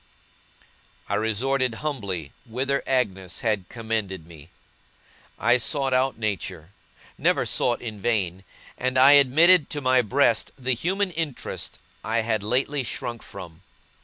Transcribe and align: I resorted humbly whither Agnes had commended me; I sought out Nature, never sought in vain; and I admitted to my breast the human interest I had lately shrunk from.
I 1.07 1.13
resorted 1.13 1.75
humbly 1.85 2.33
whither 2.47 2.81
Agnes 2.87 3.41
had 3.41 3.69
commended 3.69 4.25
me; 4.25 4.49
I 5.37 5.57
sought 5.57 5.93
out 5.93 6.17
Nature, 6.17 6.71
never 7.19 7.45
sought 7.45 7.81
in 7.83 7.99
vain; 7.99 8.43
and 8.79 8.97
I 8.97 9.11
admitted 9.11 9.69
to 9.69 9.79
my 9.79 10.01
breast 10.01 10.53
the 10.57 10.73
human 10.73 11.11
interest 11.11 11.77
I 12.03 12.21
had 12.21 12.41
lately 12.41 12.83
shrunk 12.83 13.21
from. 13.21 13.61